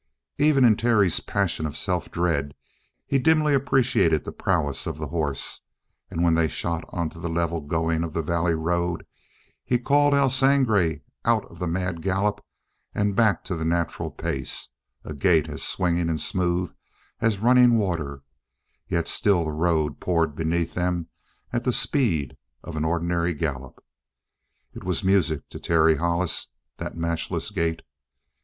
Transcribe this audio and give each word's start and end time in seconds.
Even 0.39 0.65
in 0.65 0.75
Terry's 0.77 1.19
passion 1.19 1.67
of 1.67 1.77
self 1.77 2.09
dread 2.09 2.55
he 3.05 3.19
dimly 3.19 3.53
appreciated 3.53 4.23
the 4.25 4.31
prowess 4.31 4.87
of 4.87 4.97
the 4.97 5.09
horse, 5.09 5.61
and 6.09 6.23
when 6.23 6.33
they 6.33 6.47
shot 6.47 6.83
onto 6.89 7.19
the 7.21 7.29
level 7.29 7.61
going 7.61 8.03
of 8.03 8.13
the 8.13 8.23
valley 8.23 8.55
road, 8.55 9.05
he 9.63 9.77
called 9.77 10.15
El 10.15 10.31
Sangre 10.31 11.01
out 11.23 11.45
of 11.51 11.59
the 11.59 11.67
mad 11.67 12.01
gallop 12.01 12.43
and 12.95 13.15
back 13.15 13.43
to 13.43 13.55
the 13.55 13.63
natural 13.63 14.09
pace, 14.09 14.69
a 15.05 15.13
gait 15.13 15.47
as 15.47 15.61
swinging 15.61 16.09
and 16.09 16.19
smooth 16.19 16.73
as 17.19 17.37
running 17.37 17.77
water 17.77 18.23
yet 18.87 19.07
still 19.07 19.45
the 19.45 19.51
road 19.51 19.99
poured 19.99 20.35
beneath 20.35 20.73
them 20.73 21.09
at 21.53 21.63
the 21.63 21.71
speed 21.71 22.35
of 22.63 22.75
an 22.75 22.83
ordinary 22.83 23.35
gallop. 23.35 23.85
It 24.73 24.83
was 24.83 25.03
music 25.03 25.47
to 25.49 25.59
Terry 25.59 25.97
Hollis, 25.97 26.47
that 26.77 26.97
matchless 26.97 27.51
gait. 27.51 27.83